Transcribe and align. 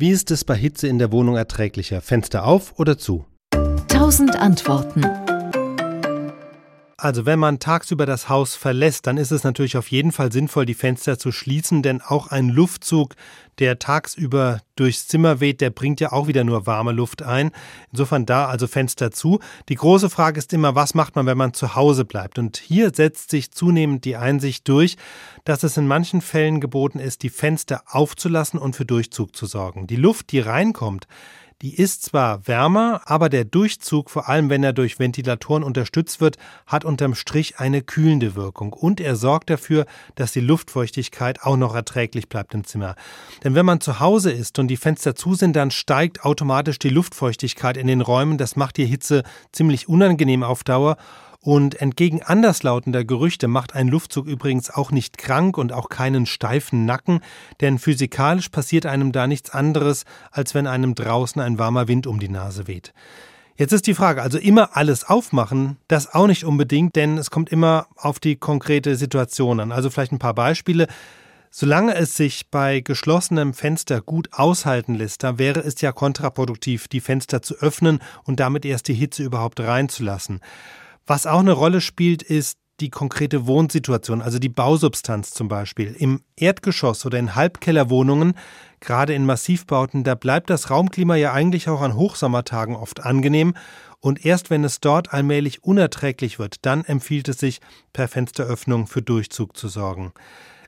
Wie 0.00 0.10
ist 0.10 0.30
es 0.30 0.44
bei 0.44 0.54
Hitze 0.54 0.86
in 0.86 1.00
der 1.00 1.10
Wohnung 1.10 1.34
erträglicher? 1.34 2.00
Fenster 2.00 2.44
auf 2.44 2.78
oder 2.78 2.98
zu? 2.98 3.24
1000 3.52 4.36
Antworten. 4.36 5.02
Also 7.00 7.26
wenn 7.26 7.38
man 7.38 7.60
tagsüber 7.60 8.06
das 8.06 8.28
Haus 8.28 8.56
verlässt, 8.56 9.06
dann 9.06 9.18
ist 9.18 9.30
es 9.30 9.44
natürlich 9.44 9.76
auf 9.76 9.86
jeden 9.88 10.10
Fall 10.10 10.32
sinnvoll, 10.32 10.66
die 10.66 10.74
Fenster 10.74 11.16
zu 11.16 11.30
schließen, 11.30 11.80
denn 11.80 12.02
auch 12.02 12.26
ein 12.26 12.48
Luftzug, 12.48 13.14
der 13.60 13.78
tagsüber 13.78 14.62
durchs 14.74 15.06
Zimmer 15.06 15.38
weht, 15.38 15.60
der 15.60 15.70
bringt 15.70 16.00
ja 16.00 16.10
auch 16.10 16.26
wieder 16.26 16.42
nur 16.42 16.66
warme 16.66 16.90
Luft 16.90 17.22
ein. 17.22 17.52
Insofern 17.92 18.26
da 18.26 18.46
also 18.46 18.66
Fenster 18.66 19.12
zu. 19.12 19.38
Die 19.68 19.76
große 19.76 20.10
Frage 20.10 20.40
ist 20.40 20.52
immer, 20.52 20.74
was 20.74 20.94
macht 20.94 21.14
man, 21.14 21.26
wenn 21.26 21.38
man 21.38 21.54
zu 21.54 21.76
Hause 21.76 22.04
bleibt? 22.04 22.36
Und 22.36 22.56
hier 22.56 22.90
setzt 22.92 23.30
sich 23.30 23.52
zunehmend 23.52 24.04
die 24.04 24.16
Einsicht 24.16 24.66
durch, 24.66 24.96
dass 25.44 25.62
es 25.62 25.76
in 25.76 25.86
manchen 25.86 26.20
Fällen 26.20 26.60
geboten 26.60 26.98
ist, 26.98 27.22
die 27.22 27.30
Fenster 27.30 27.84
aufzulassen 27.86 28.58
und 28.58 28.74
für 28.74 28.84
Durchzug 28.84 29.36
zu 29.36 29.46
sorgen. 29.46 29.86
Die 29.86 29.94
Luft, 29.94 30.32
die 30.32 30.40
reinkommt, 30.40 31.06
die 31.60 31.74
ist 31.74 32.04
zwar 32.04 32.46
wärmer, 32.46 33.00
aber 33.06 33.28
der 33.28 33.44
Durchzug, 33.44 34.10
vor 34.10 34.28
allem 34.28 34.48
wenn 34.48 34.62
er 34.62 34.72
durch 34.72 35.00
Ventilatoren 35.00 35.64
unterstützt 35.64 36.20
wird, 36.20 36.36
hat 36.66 36.84
unterm 36.84 37.16
Strich 37.16 37.58
eine 37.58 37.82
kühlende 37.82 38.36
Wirkung 38.36 38.72
und 38.72 39.00
er 39.00 39.16
sorgt 39.16 39.50
dafür, 39.50 39.84
dass 40.14 40.30
die 40.32 40.40
Luftfeuchtigkeit 40.40 41.42
auch 41.42 41.56
noch 41.56 41.74
erträglich 41.74 42.28
bleibt 42.28 42.54
im 42.54 42.62
Zimmer. 42.62 42.94
Denn 43.42 43.56
wenn 43.56 43.66
man 43.66 43.80
zu 43.80 43.98
Hause 43.98 44.30
ist 44.30 44.60
und 44.60 44.68
die 44.68 44.76
Fenster 44.76 45.16
zu 45.16 45.34
sind, 45.34 45.56
dann 45.56 45.72
steigt 45.72 46.24
automatisch 46.24 46.78
die 46.78 46.90
Luftfeuchtigkeit 46.90 47.76
in 47.76 47.88
den 47.88 48.02
Räumen. 48.02 48.38
Das 48.38 48.54
macht 48.54 48.76
die 48.76 48.86
Hitze 48.86 49.24
ziemlich 49.50 49.88
unangenehm 49.88 50.44
auf 50.44 50.62
Dauer 50.62 50.96
und 51.40 51.80
entgegen 51.80 52.22
anderslautender 52.22 53.04
Gerüchte 53.04 53.48
macht 53.48 53.74
ein 53.74 53.88
Luftzug 53.88 54.26
übrigens 54.26 54.70
auch 54.70 54.90
nicht 54.90 55.18
krank 55.18 55.56
und 55.56 55.72
auch 55.72 55.88
keinen 55.88 56.26
steifen 56.26 56.84
Nacken, 56.84 57.20
denn 57.60 57.78
physikalisch 57.78 58.48
passiert 58.48 58.86
einem 58.86 59.12
da 59.12 59.26
nichts 59.26 59.50
anderes, 59.50 60.04
als 60.30 60.54
wenn 60.54 60.66
einem 60.66 60.94
draußen 60.94 61.40
ein 61.40 61.58
warmer 61.58 61.88
Wind 61.88 62.06
um 62.06 62.18
die 62.18 62.28
Nase 62.28 62.66
weht. 62.66 62.92
Jetzt 63.56 63.72
ist 63.72 63.88
die 63.88 63.94
Frage, 63.94 64.22
also 64.22 64.38
immer 64.38 64.76
alles 64.76 65.02
aufmachen, 65.02 65.78
das 65.88 66.14
auch 66.14 66.28
nicht 66.28 66.44
unbedingt, 66.44 66.94
denn 66.94 67.18
es 67.18 67.30
kommt 67.30 67.50
immer 67.50 67.88
auf 67.96 68.20
die 68.20 68.36
konkrete 68.36 68.94
Situation 68.94 69.58
an. 69.58 69.72
Also 69.72 69.90
vielleicht 69.90 70.12
ein 70.12 70.20
paar 70.20 70.34
Beispiele. 70.34 70.86
Solange 71.50 71.94
es 71.94 72.14
sich 72.14 72.50
bei 72.50 72.80
geschlossenem 72.80 73.54
Fenster 73.54 74.00
gut 74.00 74.28
aushalten 74.32 74.94
lässt, 74.94 75.24
da 75.24 75.38
wäre 75.38 75.60
es 75.60 75.80
ja 75.80 75.90
kontraproduktiv, 75.90 76.86
die 76.86 77.00
Fenster 77.00 77.42
zu 77.42 77.56
öffnen 77.56 78.00
und 78.22 78.38
damit 78.38 78.64
erst 78.64 78.86
die 78.86 78.94
Hitze 78.94 79.24
überhaupt 79.24 79.58
reinzulassen. 79.58 80.40
Was 81.08 81.26
auch 81.26 81.40
eine 81.40 81.52
Rolle 81.52 81.80
spielt, 81.80 82.22
ist 82.22 82.58
die 82.80 82.90
konkrete 82.90 83.46
Wohnsituation, 83.46 84.20
also 84.20 84.38
die 84.38 84.50
Bausubstanz 84.50 85.30
zum 85.30 85.48
Beispiel. 85.48 85.96
Im 85.98 86.20
Erdgeschoss 86.36 87.06
oder 87.06 87.18
in 87.18 87.34
Halbkellerwohnungen, 87.34 88.34
gerade 88.80 89.14
in 89.14 89.24
Massivbauten, 89.24 90.04
da 90.04 90.14
bleibt 90.14 90.50
das 90.50 90.68
Raumklima 90.68 91.16
ja 91.16 91.32
eigentlich 91.32 91.70
auch 91.70 91.80
an 91.80 91.94
Hochsommertagen 91.94 92.76
oft 92.76 93.00
angenehm. 93.00 93.54
Und 94.00 94.26
erst 94.26 94.50
wenn 94.50 94.64
es 94.64 94.80
dort 94.80 95.14
allmählich 95.14 95.64
unerträglich 95.64 96.38
wird, 96.38 96.66
dann 96.66 96.84
empfiehlt 96.84 97.28
es 97.28 97.38
sich, 97.38 97.60
per 97.94 98.06
Fensteröffnung 98.06 98.86
für 98.86 99.00
Durchzug 99.00 99.56
zu 99.56 99.68
sorgen. 99.68 100.12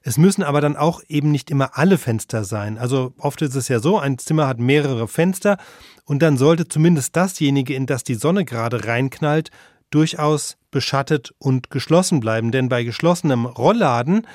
Es 0.03 0.17
müssen 0.17 0.43
aber 0.43 0.63
dann 0.63 0.79
auch 0.79 1.03
eben 1.09 1.31
nicht 1.31 1.51
immer 1.51 1.77
alle 1.77 1.99
Fenster 1.99 2.45
sein. 2.45 2.79
Also 2.79 3.13
oft 3.19 3.43
ist 3.43 3.57
es 3.57 3.69
ja 3.69 3.79
so, 3.79 3.99
ein 3.99 4.17
Zimmer 4.17 4.47
hat 4.47 4.59
mehrere 4.59 5.07
Fenster 5.07 5.59
und 6.07 6.23
dann 6.23 6.39
sollte 6.39 6.67
zumindest 6.67 7.15
dasjenige, 7.15 7.75
in 7.75 7.85
das 7.85 8.05
die 8.05 8.15
Sonne 8.15 8.47
gerade 8.47 8.87
reinknallt, 8.87 9.51
durchaus 9.91 10.57
beschattet 10.71 11.35
und 11.39 11.71
geschlossen 11.71 12.21
bleiben. 12.21 12.53
Denn 12.53 12.69
bei 12.69 12.85
geschlossenem 12.85 13.47
Rollladen, 13.47 14.27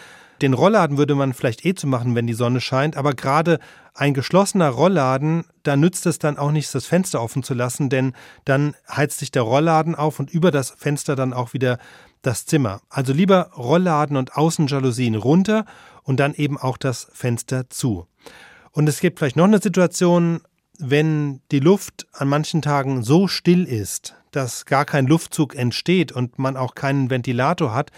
den 0.41 0.53
Rollladen 0.53 0.97
würde 0.97 1.15
man 1.15 1.33
vielleicht 1.33 1.65
eh 1.65 1.75
zu 1.75 1.87
machen, 1.87 2.15
wenn 2.15 2.27
die 2.27 2.33
Sonne 2.33 2.59
scheint, 2.61 2.97
aber 2.97 3.13
gerade 3.13 3.59
ein 3.93 4.13
geschlossener 4.13 4.69
Rollladen, 4.69 5.45
da 5.63 5.77
nützt 5.77 6.05
es 6.05 6.19
dann 6.19 6.37
auch 6.37 6.51
nicht, 6.51 6.75
das 6.75 6.85
Fenster 6.85 7.21
offen 7.21 7.43
zu 7.43 7.53
lassen, 7.53 7.89
denn 7.89 8.13
dann 8.43 8.75
heizt 8.89 9.19
sich 9.19 9.31
der 9.31 9.43
Rollladen 9.43 9.95
auf 9.95 10.19
und 10.19 10.29
über 10.29 10.51
das 10.51 10.71
Fenster 10.71 11.15
dann 11.15 11.31
auch 11.31 11.53
wieder 11.53 11.79
das 12.21 12.45
Zimmer. 12.45 12.81
Also 12.89 13.13
lieber 13.13 13.51
Rollladen 13.55 14.17
und 14.17 14.35
Außenjalousien 14.35 15.15
runter 15.15 15.65
und 16.03 16.19
dann 16.19 16.33
eben 16.33 16.57
auch 16.57 16.77
das 16.77 17.07
Fenster 17.13 17.69
zu. 17.69 18.07
Und 18.71 18.89
es 18.89 18.99
gibt 18.99 19.19
vielleicht 19.19 19.37
noch 19.37 19.45
eine 19.45 19.61
Situation, 19.61 20.41
wenn 20.79 21.41
die 21.51 21.59
Luft 21.59 22.07
an 22.13 22.27
manchen 22.27 22.61
Tagen 22.61 23.03
so 23.03 23.27
still 23.27 23.63
ist, 23.65 24.15
dass 24.31 24.65
gar 24.65 24.85
kein 24.85 25.07
Luftzug 25.07 25.55
entsteht 25.55 26.11
und 26.11 26.39
man 26.39 26.57
auch 26.57 26.75
keinen 26.75 27.09
Ventilator 27.09 27.73
hat, 27.73 27.91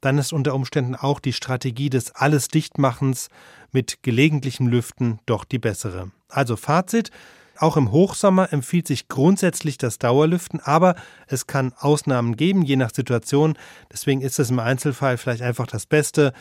dann 0.00 0.18
ist 0.18 0.32
unter 0.32 0.54
Umständen 0.54 0.96
auch 0.96 1.20
die 1.20 1.32
Strategie 1.32 1.90
des 1.90 2.14
Alles 2.14 2.48
Dichtmachens 2.48 3.28
mit 3.70 4.02
gelegentlichem 4.02 4.66
Lüften 4.66 5.20
doch 5.26 5.44
die 5.44 5.58
bessere. 5.58 6.10
Also 6.28 6.56
Fazit, 6.56 7.10
auch 7.58 7.76
im 7.76 7.92
Hochsommer 7.92 8.52
empfiehlt 8.52 8.88
sich 8.88 9.08
grundsätzlich 9.08 9.78
das 9.78 9.98
Dauerlüften, 9.98 10.60
aber 10.60 10.96
es 11.28 11.46
kann 11.46 11.72
Ausnahmen 11.78 12.36
geben, 12.36 12.62
je 12.62 12.76
nach 12.76 12.92
Situation. 12.92 13.56
Deswegen 13.92 14.20
ist 14.20 14.38
es 14.38 14.50
im 14.50 14.58
Einzelfall 14.58 15.16
vielleicht 15.16 15.42
einfach 15.42 15.66
das 15.66 15.86
Beste, 15.86 16.32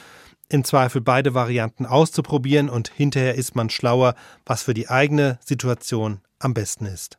im 0.51 0.63
Zweifel 0.63 1.01
beide 1.01 1.33
Varianten 1.33 1.85
auszuprobieren 1.85 2.69
und 2.69 2.89
hinterher 2.89 3.35
ist 3.35 3.55
man 3.55 3.69
schlauer, 3.69 4.15
was 4.45 4.63
für 4.63 4.73
die 4.73 4.89
eigene 4.89 5.39
Situation 5.43 6.21
am 6.39 6.53
besten 6.53 6.85
ist. 6.85 7.17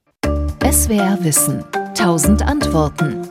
SWR 0.70 1.18
Wissen. 1.22 1.64
1000 1.74 2.42
Antworten. 2.42 3.28